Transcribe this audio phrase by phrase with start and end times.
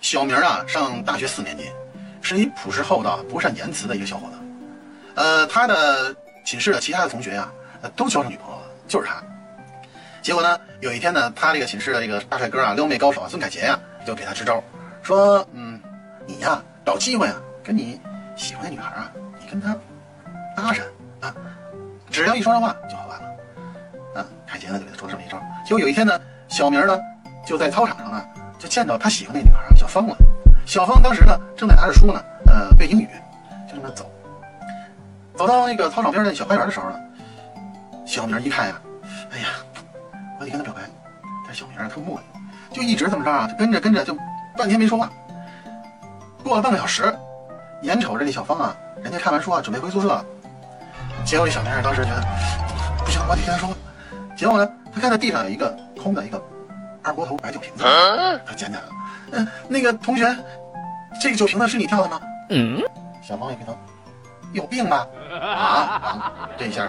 [0.00, 1.70] 小明啊，上大学四年级，
[2.22, 4.38] 是一朴实厚道、不善言辞的一个小伙子。
[5.14, 7.50] 呃，他的寝室的其他的同学呀、
[7.82, 9.22] 呃都交上女朋友了，就是他。
[10.22, 14.62] 结果呢，有一天呢，他这个寝室的这个大帅哥啊，撩妹高手啊，孙凯杰呀、就给他支招，
[15.02, 15.80] 说，嗯，
[16.26, 18.00] 你呀，找机会啊，跟你
[18.34, 19.76] 喜欢的女孩啊，你跟她
[20.56, 20.82] 搭讪
[21.20, 21.34] 啊，
[22.10, 24.22] 只要一说上话就好办了。
[24.22, 25.38] 啊，凯杰呢就给他说了这么一招。
[25.64, 26.18] 结果有一天呢，
[26.48, 26.98] 小明呢
[27.48, 28.22] 就在操场上呢，
[28.58, 30.14] 就见到他喜欢那女孩小芳了。
[30.66, 33.08] 小芳当时呢正在拿着书呢，呃，背英语，
[33.66, 34.04] 就这么走。
[35.34, 37.00] 走到那个操场边的小花园的时候呢，
[38.04, 38.78] 小明一看呀，
[39.30, 39.48] 哎呀，
[40.38, 40.82] 我得跟她表白。
[41.46, 42.20] 但小明啊特磨
[42.70, 44.14] 叽，就一直这么着啊，就跟着跟着就
[44.54, 45.10] 半天没说话。
[46.44, 47.16] 过了半个小时，
[47.80, 50.22] 眼瞅着这小芳啊，人家看完书啊，准备回宿舍了。
[51.24, 52.20] 结果这小明啊当时觉得
[53.02, 53.74] 不行，我得跟她说话。
[54.36, 56.38] 结果呢，他看到地上有一个空的一个
[57.08, 58.88] 二锅头白酒瓶子，他捡起来了。
[59.32, 60.36] 嗯、那个同学，
[61.22, 62.20] 这个酒瓶子是你跳的吗？
[62.50, 62.82] 嗯，
[63.22, 63.74] 小猫一回头，
[64.52, 65.06] 有病吧？
[65.40, 66.50] 啊啊！
[66.58, 66.86] 这一下！